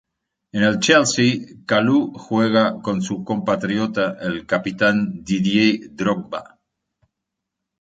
[0.59, 6.45] En el Chelsea, Kalou juega con su compatriota, el capitán Didier Drogba.